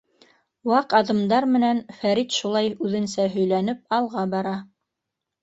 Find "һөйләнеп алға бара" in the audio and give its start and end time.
3.35-4.57